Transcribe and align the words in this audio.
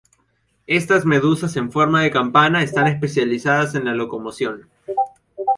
Estas 0.65 1.05
medusas 1.05 1.55
en 1.57 1.71
forma 1.71 2.01
de 2.01 2.09
campana 2.09 2.63
están 2.63 2.87
especializadas 2.87 3.75
en 3.75 3.85
la 3.85 3.93
locomoción. 3.93 4.67